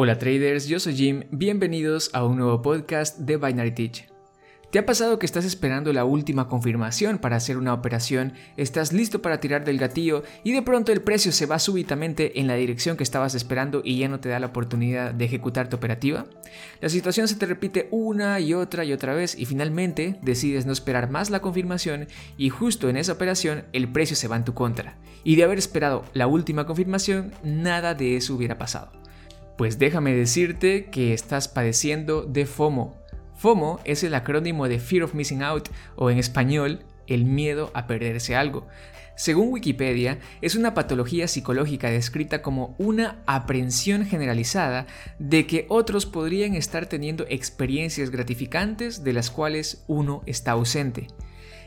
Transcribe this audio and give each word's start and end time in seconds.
Hola 0.00 0.16
traders, 0.16 0.68
yo 0.68 0.78
soy 0.78 0.94
Jim, 0.94 1.24
bienvenidos 1.32 2.10
a 2.12 2.24
un 2.24 2.36
nuevo 2.36 2.62
podcast 2.62 3.18
de 3.18 3.36
Binary 3.36 3.72
Teach. 3.72 4.04
¿Te 4.70 4.78
ha 4.78 4.86
pasado 4.86 5.18
que 5.18 5.26
estás 5.26 5.44
esperando 5.44 5.92
la 5.92 6.04
última 6.04 6.46
confirmación 6.46 7.18
para 7.18 7.34
hacer 7.34 7.56
una 7.56 7.74
operación, 7.74 8.34
estás 8.56 8.92
listo 8.92 9.20
para 9.20 9.40
tirar 9.40 9.64
del 9.64 9.76
gatillo 9.76 10.22
y 10.44 10.52
de 10.52 10.62
pronto 10.62 10.92
el 10.92 11.02
precio 11.02 11.32
se 11.32 11.46
va 11.46 11.58
súbitamente 11.58 12.38
en 12.38 12.46
la 12.46 12.54
dirección 12.54 12.96
que 12.96 13.02
estabas 13.02 13.34
esperando 13.34 13.82
y 13.84 13.98
ya 13.98 14.06
no 14.06 14.20
te 14.20 14.28
da 14.28 14.38
la 14.38 14.46
oportunidad 14.46 15.12
de 15.12 15.24
ejecutar 15.24 15.68
tu 15.68 15.78
operativa? 15.78 16.26
La 16.80 16.90
situación 16.90 17.26
se 17.26 17.34
te 17.34 17.46
repite 17.46 17.88
una 17.90 18.38
y 18.38 18.54
otra 18.54 18.84
y 18.84 18.92
otra 18.92 19.14
vez 19.14 19.36
y 19.36 19.46
finalmente 19.46 20.20
decides 20.22 20.64
no 20.64 20.72
esperar 20.72 21.10
más 21.10 21.28
la 21.28 21.40
confirmación 21.40 22.06
y 22.36 22.50
justo 22.50 22.88
en 22.88 22.98
esa 22.98 23.14
operación 23.14 23.64
el 23.72 23.90
precio 23.90 24.14
se 24.14 24.28
va 24.28 24.36
en 24.36 24.44
tu 24.44 24.54
contra. 24.54 24.96
Y 25.24 25.34
de 25.34 25.42
haber 25.42 25.58
esperado 25.58 26.04
la 26.12 26.28
última 26.28 26.66
confirmación, 26.66 27.32
nada 27.42 27.94
de 27.94 28.16
eso 28.16 28.36
hubiera 28.36 28.58
pasado. 28.58 28.92
Pues 29.58 29.78
déjame 29.78 30.14
decirte 30.14 30.86
que 30.86 31.12
estás 31.12 31.48
padeciendo 31.48 32.22
de 32.22 32.46
FOMO 32.46 32.96
FOMO 33.38 33.80
es 33.84 34.02
el 34.04 34.14
acrónimo 34.14 34.68
de 34.68 34.78
Fear 34.78 35.02
of 35.02 35.14
Missing 35.14 35.42
Out 35.42 35.68
o 35.94 36.10
en 36.10 36.18
español, 36.18 36.84
el 37.06 37.24
miedo 37.24 37.70
a 37.72 37.86
perderse 37.86 38.34
algo. 38.34 38.66
Según 39.16 39.52
Wikipedia, 39.52 40.18
es 40.42 40.54
una 40.54 40.74
patología 40.74 41.26
psicológica 41.26 41.90
descrita 41.90 42.40
como 42.40 42.76
una 42.78 43.22
aprensión 43.26 44.04
generalizada 44.04 44.86
de 45.18 45.46
que 45.46 45.66
otros 45.68 46.06
podrían 46.06 46.54
estar 46.54 46.86
teniendo 46.86 47.26
experiencias 47.28 48.10
gratificantes 48.10 49.02
de 49.02 49.12
las 49.12 49.30
cuales 49.30 49.84
uno 49.88 50.22
está 50.26 50.52
ausente. 50.52 51.08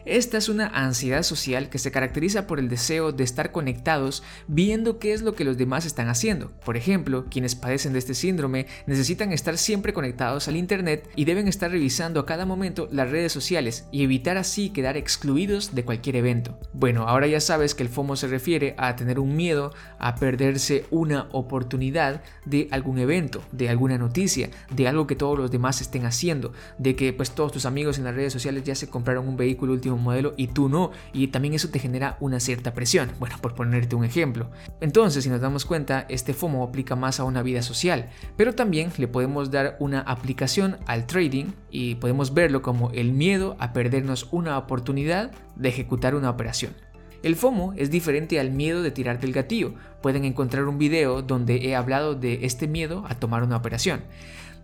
Esta 0.05 0.38
es 0.38 0.50
una 0.50 0.68
ansiedad 0.68 1.23
social 1.23 1.70
que 1.70 1.78
se 1.78 1.91
caracteriza 1.91 2.48
por 2.48 2.60
el 2.60 2.70
deseo 2.70 3.12
de 3.12 3.23
estar 3.23 3.52
conectados 3.52 4.24
viendo 4.48 4.98
qué 4.98 5.14
es 5.14 5.22
lo 5.22 5.36
que 5.36 5.44
los 5.44 5.58
demás 5.58 5.86
están 5.86 6.10
haciendo. 6.10 6.52
Por 6.66 6.77
ejemplo, 6.77 7.26
quienes 7.30 7.55
padecen 7.55 7.94
de 7.94 8.00
este 8.00 8.14
síndrome 8.14 8.66
necesitan 8.88 9.32
estar 9.32 9.58
siempre 9.58 9.94
conectados 9.94 10.48
al 10.48 10.55
Internet 10.55 11.08
y 11.16 11.26
deben 11.26 11.48
estar 11.48 11.70
revisando 11.70 12.20
a 12.20 12.26
cada 12.26 12.46
momento 12.46 12.88
las 12.91 13.12
redes 13.12 13.32
sociales 13.32 13.85
y 13.91 14.04
evitar 14.04 14.38
así 14.38 14.71
quedar 14.71 14.98
excluidos 14.98 15.76
de 15.76 15.85
cualquier 15.85 16.15
evento. 16.15 16.60
Bueno, 16.74 17.08
ahora 17.08 17.27
ya 17.27 17.40
sabes 17.40 17.76
que 17.76 17.84
el 17.84 17.90
FOMO 17.90 18.15
se 18.15 18.27
refiere 18.27 18.74
a 18.77 18.96
tener 18.96 19.20
un 19.20 19.36
miedo 19.36 19.74
a 19.99 20.15
perderse 20.15 20.86
una 20.90 21.27
oportunidad 21.32 22.24
de 22.46 22.68
algún 22.71 22.98
evento, 22.98 23.43
de 23.52 23.70
alguna 23.70 23.98
noticia, 23.98 24.49
de 24.74 24.88
algo 24.88 25.08
que 25.08 25.15
todos 25.15 25.38
los 25.38 25.52
demás 25.52 25.82
estén 25.82 26.05
haciendo, 26.05 26.54
de 26.77 26.96
que 26.96 27.13
pues 27.13 27.32
todos 27.32 27.52
tus 27.52 27.65
amigos 27.65 27.98
en 27.98 28.05
las 28.05 28.15
redes 28.15 28.34
sociales 28.34 28.63
ya 28.63 28.76
se 28.76 28.90
compraron 28.90 29.27
un 29.27 29.38
vehículo 29.38 29.74
último 29.91 30.11
modelo 30.11 30.34
y 30.37 30.47
tú 30.47 30.70
no, 30.70 30.91
y 31.13 31.27
también 31.27 31.53
eso 31.53 31.70
te 31.70 31.79
genera 31.79 32.17
una 32.20 32.39
cierta 32.39 32.73
presión, 32.73 33.11
bueno, 33.20 33.35
por 33.41 33.55
ponerte 33.55 33.95
un 33.95 34.05
ejemplo. 34.05 34.49
Entonces, 34.79 35.23
si 35.23 35.29
nos 35.29 35.41
damos 35.41 35.65
cuenta, 35.65 36.05
este 36.09 36.34
FOMO 36.34 36.63
aplica 36.63 36.95
más 36.95 37.20
a 37.20 37.23
una 37.23 37.43
vida 37.43 37.61
social, 37.61 38.09
pero 38.37 38.53
también 38.53 38.91
le 38.97 39.07
podemos 39.07 39.51
dar 39.51 39.77
una 39.79 40.01
aplicación 40.01 40.77
al 40.85 41.05
trading 41.07 41.51
y 41.69 41.95
podemos 41.95 42.34
verlo 42.34 42.62
como 42.62 42.91
el 42.91 43.12
miedo 43.12 43.55
a 43.59 43.73
perdernos 43.73 44.27
una 44.31 44.57
oportunidad 44.57 45.31
de 45.55 45.69
ejecutar 45.69 46.15
una 46.15 46.29
operación. 46.29 46.73
El 47.23 47.35
FOMO 47.35 47.73
es 47.77 47.91
diferente 47.91 48.39
al 48.39 48.49
miedo 48.49 48.81
de 48.81 48.89
tirar 48.89 49.19
del 49.19 49.31
gatillo. 49.31 49.75
Pueden 50.01 50.25
encontrar 50.25 50.65
un 50.65 50.79
video 50.79 51.21
donde 51.21 51.67
he 51.67 51.75
hablado 51.75 52.15
de 52.15 52.45
este 52.45 52.67
miedo 52.67 53.05
a 53.07 53.15
tomar 53.15 53.43
una 53.43 53.57
operación. 53.57 54.01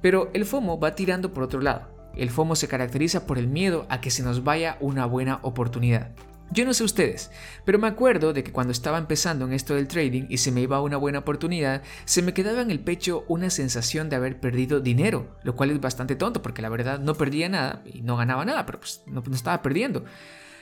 Pero 0.01 0.31
el 0.33 0.45
FOMO 0.45 0.79
va 0.79 0.95
tirando 0.95 1.33
por 1.33 1.43
otro 1.43 1.61
lado. 1.61 1.96
El 2.17 2.29
FOMO 2.29 2.55
se 2.55 2.67
caracteriza 2.67 3.25
por 3.25 3.37
el 3.37 3.47
miedo 3.47 3.85
a 3.89 4.01
que 4.01 4.11
se 4.11 4.23
nos 4.23 4.43
vaya 4.43 4.77
una 4.79 5.05
buena 5.05 5.39
oportunidad. 5.43 6.11
Yo 6.49 6.65
no 6.65 6.73
sé 6.73 6.85
ustedes, 6.85 7.29
pero 7.65 7.77
me 7.77 7.87
acuerdo 7.87 8.31
de 8.31 8.43
que 8.43 8.53
cuando 8.53 8.71
estaba 8.71 8.97
empezando 8.97 9.45
en 9.45 9.53
esto 9.53 9.75
del 9.75 9.87
trading 9.87 10.27
y 10.29 10.37
se 10.37 10.51
me 10.51 10.61
iba 10.61 10.81
una 10.81 10.95
buena 10.95 11.19
oportunidad, 11.19 11.81
se 12.05 12.21
me 12.21 12.33
quedaba 12.33 12.61
en 12.61 12.71
el 12.71 12.79
pecho 12.79 13.25
una 13.27 13.49
sensación 13.49 14.09
de 14.09 14.15
haber 14.15 14.39
perdido 14.39 14.79
dinero, 14.79 15.35
lo 15.43 15.55
cual 15.55 15.71
es 15.71 15.81
bastante 15.81 16.15
tonto 16.15 16.41
porque 16.41 16.61
la 16.61 16.69
verdad 16.69 16.99
no 16.99 17.15
perdía 17.15 17.49
nada 17.49 17.83
y 17.85 18.01
no 18.01 18.15
ganaba 18.15 18.45
nada, 18.45 18.65
pero 18.65 18.79
pues 18.79 19.03
no, 19.07 19.21
no 19.27 19.35
estaba 19.35 19.61
perdiendo. 19.61 20.05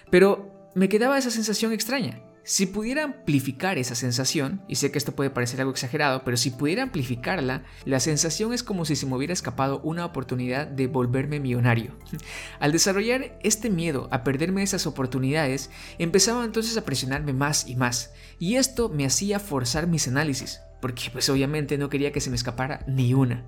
Pero 0.09 0.71
me 0.73 0.89
quedaba 0.89 1.19
esa 1.19 1.29
sensación 1.29 1.71
extraña. 1.71 2.19
Si 2.47 2.67
pudiera 2.67 3.03
amplificar 3.03 3.79
esa 3.79 3.95
sensación, 3.95 4.61
y 4.67 4.75
sé 4.75 4.91
que 4.91 4.99
esto 4.99 5.15
puede 5.15 5.31
parecer 5.31 5.61
algo 5.61 5.71
exagerado, 5.71 6.23
pero 6.23 6.37
si 6.37 6.51
pudiera 6.51 6.83
amplificarla, 6.83 7.63
la 7.85 7.99
sensación 7.99 8.53
es 8.53 8.61
como 8.61 8.85
si 8.85 8.95
se 8.95 9.07
me 9.07 9.15
hubiera 9.15 9.33
escapado 9.33 9.81
una 9.81 10.05
oportunidad 10.05 10.67
de 10.67 10.85
volverme 10.85 11.39
millonario. 11.39 11.97
Al 12.59 12.71
desarrollar 12.71 13.39
este 13.41 13.71
miedo 13.71 14.07
a 14.11 14.23
perderme 14.23 14.61
esas 14.61 14.85
oportunidades, 14.85 15.71
empezaba 15.97 16.45
entonces 16.45 16.77
a 16.77 16.85
presionarme 16.85 17.33
más 17.33 17.67
y 17.67 17.75
más, 17.75 18.13
y 18.37 18.57
esto 18.57 18.89
me 18.89 19.07
hacía 19.07 19.39
forzar 19.39 19.87
mis 19.87 20.07
análisis, 20.07 20.59
porque 20.81 21.09
pues 21.11 21.27
obviamente 21.29 21.79
no 21.79 21.89
quería 21.89 22.11
que 22.11 22.21
se 22.21 22.29
me 22.29 22.35
escapara 22.35 22.85
ni 22.85 23.15
una. 23.15 23.43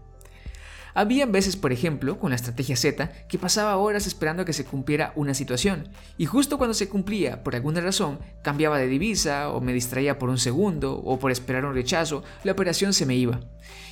Había 0.97 1.27
veces, 1.27 1.55
por 1.55 1.71
ejemplo, 1.71 2.17
con 2.17 2.31
la 2.31 2.37
estrategia 2.37 2.75
Z, 2.75 3.11
que 3.27 3.37
pasaba 3.37 3.77
horas 3.77 4.07
esperando 4.07 4.41
a 4.41 4.45
que 4.45 4.51
se 4.53 4.65
cumpliera 4.65 5.13
una 5.15 5.35
situación, 5.35 5.89
y 6.17 6.25
justo 6.25 6.57
cuando 6.57 6.73
se 6.73 6.89
cumplía, 6.89 7.43
por 7.43 7.53
alguna 7.53 7.81
razón, 7.81 8.17
cambiaba 8.41 8.79
de 8.79 8.87
divisa, 8.87 9.51
o 9.51 9.61
me 9.61 9.73
distraía 9.73 10.17
por 10.17 10.29
un 10.29 10.39
segundo, 10.39 10.95
o 10.95 11.19
por 11.19 11.29
esperar 11.29 11.65
un 11.65 11.75
rechazo, 11.75 12.23
la 12.43 12.53
operación 12.53 12.93
se 12.93 13.05
me 13.05 13.15
iba. 13.15 13.41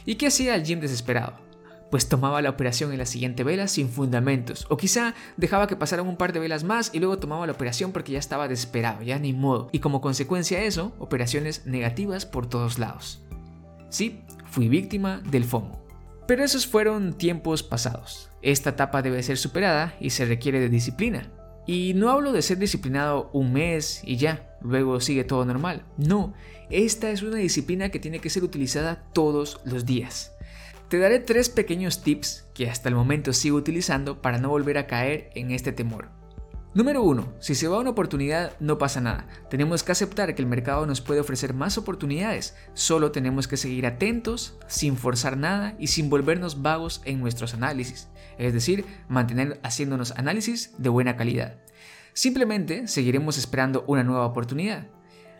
¿Y 0.03 0.15
qué 0.15 0.25
hacía 0.25 0.55
el 0.55 0.65
Jim 0.65 0.79
desesperado? 0.79 1.33
Pues 1.91 2.09
tomaba 2.09 2.41
la 2.41 2.49
operación 2.49 2.91
en 2.91 2.97
la 2.97 3.05
siguiente 3.05 3.43
vela 3.43 3.67
sin 3.67 3.89
fundamentos, 3.89 4.65
o 4.69 4.75
quizá 4.75 5.13
dejaba 5.37 5.67
que 5.67 5.75
pasaran 5.75 6.07
un 6.07 6.17
par 6.17 6.33
de 6.33 6.39
velas 6.39 6.63
más 6.63 6.89
y 6.91 6.97
luego 6.97 7.19
tomaba 7.19 7.45
la 7.45 7.53
operación 7.53 7.91
porque 7.91 8.13
ya 8.13 8.19
estaba 8.19 8.47
desesperado, 8.47 9.03
ya 9.03 9.19
ni 9.19 9.31
modo, 9.31 9.69
y 9.71 9.77
como 9.77 10.01
consecuencia 10.01 10.57
de 10.57 10.65
eso, 10.65 10.91
operaciones 10.97 11.67
negativas 11.67 12.25
por 12.25 12.47
todos 12.47 12.79
lados. 12.79 13.21
Sí, 13.89 14.23
fui 14.49 14.69
víctima 14.69 15.21
del 15.29 15.43
FOMO. 15.43 15.84
Pero 16.27 16.43
esos 16.43 16.65
fueron 16.65 17.13
tiempos 17.13 17.63
pasados. 17.63 18.31
Esta 18.41 18.71
etapa 18.71 19.01
debe 19.01 19.21
ser 19.23 19.37
superada 19.37 19.95
y 19.99 20.09
se 20.09 20.25
requiere 20.25 20.59
de 20.59 20.69
disciplina. 20.69 21.31
Y 21.67 21.93
no 21.95 22.09
hablo 22.09 22.31
de 22.31 22.41
ser 22.41 22.57
disciplinado 22.57 23.29
un 23.33 23.53
mes 23.53 24.01
y 24.03 24.17
ya, 24.17 24.55
luego 24.61 24.99
sigue 24.99 25.23
todo 25.23 25.45
normal. 25.45 25.83
No, 25.97 26.33
esta 26.69 27.09
es 27.11 27.23
una 27.23 27.37
disciplina 27.37 27.89
que 27.89 27.99
tiene 27.99 28.19
que 28.19 28.29
ser 28.29 28.43
utilizada 28.43 29.03
todos 29.13 29.59
los 29.65 29.85
días. 29.85 30.31
Te 30.89 30.99
daré 30.99 31.19
tres 31.19 31.49
pequeños 31.49 32.03
tips 32.03 32.45
que 32.53 32.69
hasta 32.69 32.89
el 32.89 32.95
momento 32.95 33.33
sigo 33.33 33.57
utilizando 33.57 34.21
para 34.21 34.37
no 34.37 34.49
volver 34.49 34.77
a 34.77 34.85
caer 34.85 35.31
en 35.33 35.51
este 35.51 35.71
temor. 35.71 36.09
Número 36.75 37.03
1. 37.03 37.35
Si 37.39 37.55
se 37.55 37.69
va 37.69 37.79
una 37.79 37.91
oportunidad, 37.91 38.51
no 38.59 38.77
pasa 38.77 38.99
nada. 38.99 39.25
Tenemos 39.49 39.81
que 39.81 39.93
aceptar 39.93 40.35
que 40.35 40.41
el 40.41 40.47
mercado 40.49 40.85
nos 40.85 40.99
puede 40.99 41.21
ofrecer 41.21 41.53
más 41.53 41.77
oportunidades. 41.77 42.53
Solo 42.73 43.13
tenemos 43.13 43.47
que 43.47 43.55
seguir 43.55 43.85
atentos, 43.85 44.57
sin 44.67 44.97
forzar 44.97 45.37
nada 45.37 45.77
y 45.79 45.87
sin 45.87 46.09
volvernos 46.09 46.61
vagos 46.61 47.01
en 47.05 47.21
nuestros 47.21 47.53
análisis. 47.53 48.09
Es 48.37 48.53
decir, 48.53 48.83
mantener 49.07 49.57
haciéndonos 49.63 50.11
análisis 50.17 50.73
de 50.77 50.89
buena 50.89 51.15
calidad. 51.15 51.55
Simplemente 52.11 52.89
seguiremos 52.89 53.37
esperando 53.37 53.85
una 53.87 54.03
nueva 54.03 54.25
oportunidad. 54.25 54.87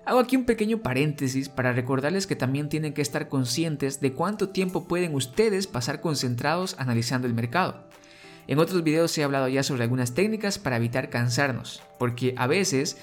Hago 0.06 0.20
aquí 0.20 0.38
un 0.38 0.46
pequeño 0.46 0.84
paréntesis 0.84 1.50
para 1.50 1.74
recordarles 1.74 2.28
que 2.28 2.38
también 2.38 2.70
tienen 2.70 2.94
que 2.94 3.02
estar 3.02 3.28
conscientes 3.28 4.00
de 4.00 4.14
cuánto 4.14 4.52
tiempo 4.52 4.88
pueden 4.88 5.14
ustedes 5.14 5.68
pasar 5.68 6.00
concentrados 6.00 6.78
analizando 6.80 7.28
el 7.28 7.34
mercado. 7.34 7.90
En 8.48 8.60
otros 8.60 8.84
videos 8.84 9.18
he 9.18 9.24
hablado 9.24 9.48
ya 9.48 9.64
sobre 9.64 9.84
algunas 9.84 10.14
técnicas 10.14 10.60
para 10.60 10.78
evitar 10.78 11.10
cansarnos, 11.10 11.82
porque 11.98 12.36
a 12.38 12.48
veces 12.48 12.98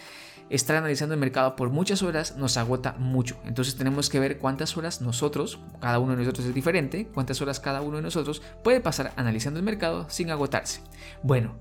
estar 0.50 0.76
analizando 0.76 1.14
el 1.14 1.20
mercado 1.20 1.56
por 1.56 1.70
muchas 1.70 2.03
horas 2.03 2.36
nos 2.36 2.56
agota 2.56 2.94
mucho. 2.98 3.38
Entonces 3.47 3.76
tenemos 3.76 4.10
que 4.10 4.20
ver 4.20 4.38
cuántas 4.38 4.76
horas 4.76 5.00
nosotros, 5.00 5.58
cada 5.80 5.98
uno 5.98 6.12
de 6.12 6.19
nosotros 6.19 6.47
es 6.47 6.54
diferente, 6.54 7.08
cuántas 7.12 7.41
horas 7.41 7.58
cada 7.58 7.80
uno 7.80 7.97
de 7.97 8.03
nosotros 8.03 8.42
puede 8.62 8.80
pasar 8.80 9.12
analizando 9.16 9.58
el 9.58 9.64
mercado 9.64 10.06
sin 10.10 10.30
agotarse. 10.30 10.80
Bueno, 11.22 11.54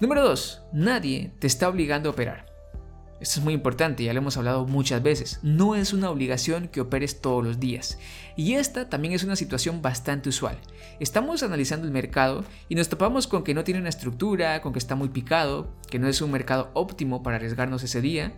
número 0.00 0.22
2. 0.22 0.62
Nadie 0.72 1.32
te 1.38 1.46
está 1.46 1.68
obligando 1.68 2.08
a 2.08 2.12
operar. 2.12 2.47
Esto 3.20 3.40
es 3.40 3.44
muy 3.44 3.52
importante, 3.52 4.04
ya 4.04 4.12
lo 4.12 4.20
hemos 4.20 4.36
hablado 4.36 4.64
muchas 4.64 5.02
veces. 5.02 5.40
No 5.42 5.74
es 5.74 5.92
una 5.92 6.08
obligación 6.08 6.68
que 6.68 6.80
operes 6.80 7.20
todos 7.20 7.44
los 7.44 7.58
días. 7.58 7.98
Y 8.36 8.54
esta 8.54 8.88
también 8.88 9.12
es 9.12 9.24
una 9.24 9.34
situación 9.34 9.82
bastante 9.82 10.28
usual. 10.28 10.56
Estamos 11.00 11.42
analizando 11.42 11.86
el 11.86 11.92
mercado 11.92 12.44
y 12.68 12.76
nos 12.76 12.88
topamos 12.88 13.26
con 13.26 13.42
que 13.42 13.54
no 13.54 13.64
tiene 13.64 13.80
una 13.80 13.88
estructura, 13.88 14.60
con 14.62 14.72
que 14.72 14.78
está 14.78 14.94
muy 14.94 15.08
picado, 15.08 15.74
que 15.90 15.98
no 15.98 16.06
es 16.06 16.20
un 16.22 16.30
mercado 16.30 16.70
óptimo 16.74 17.24
para 17.24 17.36
arriesgarnos 17.36 17.82
ese 17.82 18.00
día. 18.00 18.34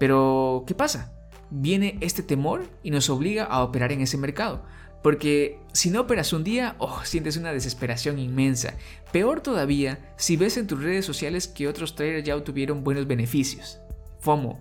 Pero, 0.00 0.64
¿qué 0.66 0.74
pasa? 0.74 1.12
Viene 1.50 1.96
este 2.00 2.24
temor 2.24 2.68
y 2.82 2.90
nos 2.90 3.08
obliga 3.10 3.44
a 3.44 3.62
operar 3.62 3.92
en 3.92 4.00
ese 4.00 4.18
mercado. 4.18 4.64
Porque 5.04 5.60
si 5.72 5.90
no 5.90 6.00
operas 6.00 6.32
un 6.32 6.42
día, 6.42 6.74
oh, 6.78 7.02
sientes 7.04 7.36
una 7.36 7.52
desesperación 7.52 8.18
inmensa. 8.18 8.74
Peor 9.12 9.42
todavía 9.42 10.12
si 10.16 10.36
ves 10.36 10.56
en 10.56 10.66
tus 10.66 10.82
redes 10.82 11.04
sociales 11.04 11.46
que 11.46 11.68
otros 11.68 11.94
traders 11.94 12.24
ya 12.24 12.34
obtuvieron 12.34 12.82
buenos 12.82 13.06
beneficios. 13.06 13.83
FOMO. 14.24 14.58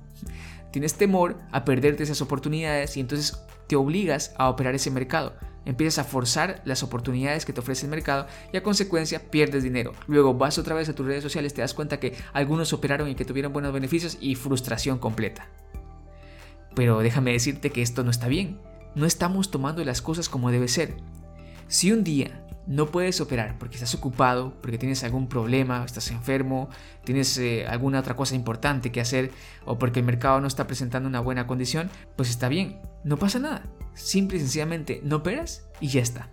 Tienes 0.71 0.95
temor 0.95 1.38
a 1.51 1.63
perderte 1.63 2.04
esas 2.04 2.21
oportunidades 2.21 2.98
y 2.98 3.00
entonces 3.00 3.42
te 3.68 3.75
obligas 3.75 4.33
a 4.38 4.50
operar 4.50 4.75
ese 4.75 4.92
mercado. 4.92 5.33
Empiezas 5.65 6.00
a 6.00 6.10
forzar 6.10 6.62
las 6.65 6.83
oportunidades 6.83 7.45
que 7.45 7.54
te 7.54 7.62
ofrece 7.62 7.86
el 7.86 7.92
mercado 7.92 8.27
y 8.51 8.57
a 8.57 8.63
consecuencia 8.63 9.31
pierdes 9.31 9.63
dinero. 9.63 9.94
Luego 10.07 10.33
vas 10.33 10.57
otra 10.57 10.75
vez 10.75 10.89
a 10.89 10.94
tus 10.94 11.06
redes 11.06 11.24
sociales, 11.24 11.54
te 11.54 11.62
das 11.62 11.74
cuenta 11.74 12.00
que 12.00 12.15
algunos 12.33 12.74
operaron 12.74 13.07
y 13.07 13.15
que 13.15 13.24
tuvieron 13.24 13.54
buenos 13.54 13.71
beneficios 13.71 14.18
y 14.19 14.36
frustración 14.36 15.00
completa. 15.00 15.48
Pero 16.75 17.00
déjame 17.00 17.31
decirte 17.31 17.69
que 17.69 17.81
esto 17.81 18.04
no 18.04 18.12
está 18.12 18.27
bien. 18.27 18.60
No 18.95 19.06
estamos 19.06 19.51
tomando 19.51 19.83
las 19.86 20.01
cosas 20.01 20.27
como 20.27 20.51
debe 20.51 20.68
ser. 20.68 20.95
Si 21.68 21.92
un 21.92 22.04
día 22.04 22.44
no 22.65 22.88
puedes 22.88 23.19
operar 23.19 23.57
porque 23.57 23.75
estás 23.75 23.94
ocupado, 23.95 24.54
porque 24.62 24.77
tienes 24.77 25.04
algún 25.04 25.27
problema, 25.27 25.83
estás 25.83 26.12
enfermo, 26.12 26.69
tienes 27.04 27.38
eh, 27.38 27.65
alguna 27.68 28.00
otra 28.00 28.15
cosa 28.15 28.36
importante 28.36 28.92
que 28.92 29.01
hacer 29.01 29.31
o 29.65 29.77
porque 29.77 30.00
el 30.00 30.06
mercado 30.06 30.39
no 30.39 30.48
está 30.48 30.65
presentando 30.68 31.10
una 31.10 31.19
buena 31.19 31.48
condición, 31.48 31.89
pues 32.15 32.30
está 32.30 32.48
bien, 32.48 32.80
no 33.04 33.18
pasa 33.18 33.39
nada. 33.39 33.63
Simple 33.94 34.38
y 34.38 34.42
sencillamente 34.42 35.01
no 35.04 35.18
operas 35.18 35.68
y 35.80 35.89
ya 35.89 36.01
está. 36.01 36.30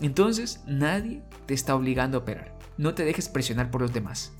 Entonces 0.00 0.62
nadie 0.66 1.22
te 1.46 1.54
está 1.54 1.74
obligando 1.74 2.18
a 2.18 2.20
operar. 2.22 2.56
No 2.76 2.94
te 2.94 3.04
dejes 3.04 3.28
presionar 3.28 3.70
por 3.70 3.82
los 3.82 3.92
demás. 3.92 4.32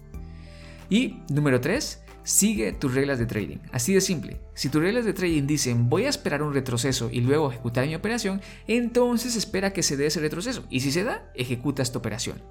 Y 0.90 1.22
número 1.30 1.60
3, 1.60 2.02
sigue 2.24 2.72
tus 2.72 2.94
reglas 2.94 3.18
de 3.18 3.26
trading. 3.26 3.58
Así 3.72 3.94
de 3.94 4.00
simple. 4.00 4.40
Si 4.54 4.68
tus 4.68 4.82
reglas 4.82 5.04
de 5.04 5.12
trading 5.12 5.46
dicen 5.46 5.88
voy 5.88 6.04
a 6.04 6.08
esperar 6.08 6.42
un 6.42 6.54
retroceso 6.54 7.10
y 7.10 7.20
luego 7.20 7.50
ejecutar 7.50 7.86
mi 7.86 7.94
operación, 7.94 8.40
entonces 8.66 9.36
espera 9.36 9.72
que 9.72 9.82
se 9.82 9.96
dé 9.96 10.06
ese 10.06 10.20
retroceso. 10.20 10.64
Y 10.70 10.80
si 10.80 10.92
se 10.92 11.04
da, 11.04 11.30
ejecuta 11.34 11.82
esta 11.82 11.98
operación. 11.98 12.42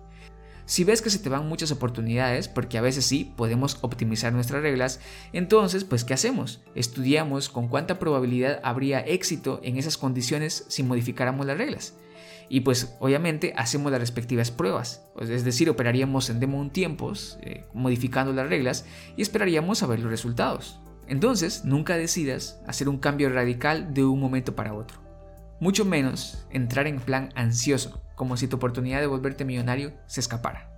Si 0.65 0.83
ves 0.83 1.01
que 1.01 1.09
se 1.09 1.19
te 1.19 1.27
van 1.27 1.49
muchas 1.49 1.71
oportunidades, 1.71 2.47
porque 2.47 2.77
a 2.77 2.81
veces 2.81 3.05
sí 3.05 3.33
podemos 3.35 3.79
optimizar 3.81 4.31
nuestras 4.31 4.61
reglas, 4.61 5.01
entonces, 5.33 5.83
pues, 5.83 6.05
¿qué 6.05 6.13
hacemos? 6.13 6.61
Estudiamos 6.75 7.49
con 7.49 7.67
cuánta 7.67 7.99
probabilidad 7.99 8.61
habría 8.63 8.99
éxito 8.99 9.59
en 9.63 9.77
esas 9.77 9.97
condiciones 9.97 10.63
si 10.69 10.83
modificáramos 10.83 11.45
las 11.45 11.57
reglas 11.57 11.95
y 12.49 12.61
pues 12.61 12.95
obviamente 12.99 13.53
hacemos 13.55 13.91
las 13.91 14.01
respectivas 14.01 14.51
pruebas, 14.51 15.05
es 15.19 15.43
decir, 15.43 15.69
operaríamos 15.69 16.29
en 16.29 16.39
demo 16.39 16.59
un 16.59 16.69
tiempos, 16.71 17.37
eh, 17.41 17.65
modificando 17.73 18.33
las 18.33 18.49
reglas 18.49 18.85
y 19.15 19.21
esperaríamos 19.21 19.83
a 19.83 19.87
ver 19.87 19.99
los 19.99 20.11
resultados. 20.11 20.79
Entonces, 21.07 21.65
nunca 21.65 21.97
decidas 21.97 22.61
hacer 22.67 22.87
un 22.87 22.97
cambio 22.97 23.29
radical 23.29 23.93
de 23.93 24.05
un 24.05 24.19
momento 24.19 24.55
para 24.55 24.73
otro. 24.73 25.01
Mucho 25.59 25.83
menos 25.83 26.47
entrar 26.51 26.87
en 26.87 26.99
plan 26.99 27.29
ansioso, 27.35 28.01
como 28.15 28.37
si 28.37 28.47
tu 28.47 28.55
oportunidad 28.55 29.01
de 29.01 29.07
volverte 29.07 29.45
millonario 29.45 29.93
se 30.07 30.21
escapara. 30.21 30.70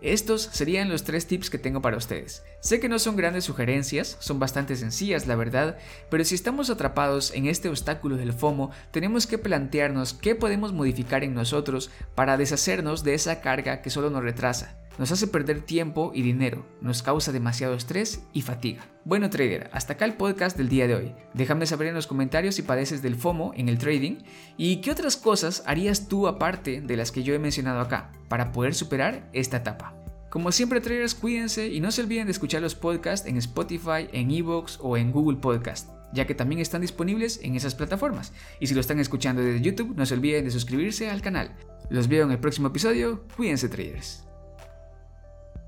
Estos 0.00 0.42
serían 0.52 0.88
los 0.88 1.04
tres 1.04 1.26
tips 1.26 1.50
que 1.50 1.58
tengo 1.58 1.82
para 1.82 1.96
ustedes. 1.96 2.44
Sé 2.60 2.78
que 2.78 2.88
no 2.88 2.98
son 2.98 3.16
grandes 3.16 3.44
sugerencias, 3.44 4.16
son 4.20 4.38
bastante 4.38 4.76
sencillas 4.76 5.26
la 5.26 5.36
verdad, 5.36 5.78
pero 6.08 6.24
si 6.24 6.34
estamos 6.34 6.70
atrapados 6.70 7.32
en 7.34 7.46
este 7.46 7.68
obstáculo 7.68 8.16
del 8.16 8.32
FOMO, 8.32 8.70
tenemos 8.90 9.26
que 9.26 9.38
plantearnos 9.38 10.14
qué 10.14 10.34
podemos 10.34 10.72
modificar 10.72 11.24
en 11.24 11.34
nosotros 11.34 11.90
para 12.14 12.36
deshacernos 12.36 13.02
de 13.02 13.14
esa 13.14 13.40
carga 13.40 13.82
que 13.82 13.90
solo 13.90 14.10
nos 14.10 14.22
retrasa. 14.22 14.76
Nos 14.98 15.12
hace 15.12 15.28
perder 15.28 15.60
tiempo 15.60 16.10
y 16.12 16.22
dinero, 16.22 16.66
nos 16.80 17.04
causa 17.04 17.30
demasiado 17.30 17.74
estrés 17.74 18.24
y 18.32 18.42
fatiga. 18.42 18.84
Bueno 19.04 19.30
trader, 19.30 19.70
hasta 19.72 19.92
acá 19.92 20.04
el 20.04 20.14
podcast 20.14 20.56
del 20.56 20.68
día 20.68 20.88
de 20.88 20.96
hoy. 20.96 21.14
Déjame 21.34 21.66
saber 21.66 21.86
en 21.86 21.94
los 21.94 22.08
comentarios 22.08 22.56
si 22.56 22.62
padeces 22.62 23.00
del 23.00 23.14
FOMO 23.14 23.52
en 23.54 23.68
el 23.68 23.78
trading 23.78 24.16
y 24.56 24.80
qué 24.80 24.90
otras 24.90 25.16
cosas 25.16 25.62
harías 25.66 26.08
tú 26.08 26.26
aparte 26.26 26.80
de 26.80 26.96
las 26.96 27.12
que 27.12 27.22
yo 27.22 27.32
he 27.32 27.38
mencionado 27.38 27.78
acá 27.80 28.10
para 28.28 28.50
poder 28.50 28.74
superar 28.74 29.30
esta 29.32 29.58
etapa. 29.58 29.94
Como 30.30 30.50
siempre 30.50 30.80
traders, 30.80 31.14
cuídense 31.14 31.68
y 31.68 31.80
no 31.80 31.92
se 31.92 32.02
olviden 32.02 32.26
de 32.26 32.32
escuchar 32.32 32.60
los 32.60 32.74
podcasts 32.74 33.28
en 33.28 33.36
Spotify, 33.36 34.08
en 34.12 34.32
Evox 34.32 34.78
o 34.82 34.96
en 34.96 35.12
Google 35.12 35.38
Podcast 35.38 35.90
ya 36.10 36.26
que 36.26 36.34
también 36.34 36.60
están 36.60 36.80
disponibles 36.80 37.38
en 37.42 37.54
esas 37.54 37.74
plataformas. 37.74 38.32
Y 38.60 38.66
si 38.66 38.74
lo 38.74 38.80
están 38.80 38.98
escuchando 38.98 39.42
desde 39.42 39.60
YouTube, 39.60 39.94
no 39.94 40.06
se 40.06 40.14
olviden 40.14 40.46
de 40.46 40.50
suscribirse 40.50 41.10
al 41.10 41.20
canal. 41.20 41.54
Los 41.90 42.08
veo 42.08 42.24
en 42.24 42.30
el 42.30 42.38
próximo 42.38 42.68
episodio, 42.68 43.24
cuídense 43.36 43.68
traders. 43.68 44.27